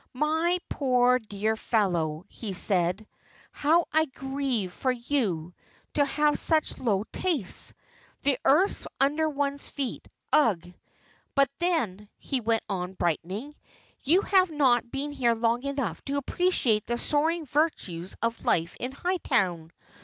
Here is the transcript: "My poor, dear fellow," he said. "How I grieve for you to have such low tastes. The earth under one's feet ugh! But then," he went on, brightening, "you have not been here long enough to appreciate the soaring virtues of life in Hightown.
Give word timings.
"My 0.15 0.57
poor, 0.67 1.19
dear 1.19 1.55
fellow," 1.55 2.25
he 2.27 2.53
said. 2.55 3.05
"How 3.51 3.85
I 3.93 4.05
grieve 4.05 4.73
for 4.73 4.91
you 4.91 5.53
to 5.93 6.03
have 6.03 6.39
such 6.39 6.79
low 6.79 7.03
tastes. 7.11 7.75
The 8.23 8.39
earth 8.43 8.87
under 8.99 9.29
one's 9.29 9.69
feet 9.69 10.07
ugh! 10.33 10.73
But 11.35 11.51
then," 11.59 12.09
he 12.17 12.41
went 12.41 12.63
on, 12.67 12.93
brightening, 12.93 13.53
"you 14.01 14.21
have 14.21 14.49
not 14.49 14.89
been 14.89 15.11
here 15.11 15.35
long 15.35 15.61
enough 15.61 16.03
to 16.05 16.17
appreciate 16.17 16.87
the 16.87 16.97
soaring 16.97 17.45
virtues 17.45 18.15
of 18.23 18.43
life 18.43 18.75
in 18.79 18.93
Hightown. 18.93 19.71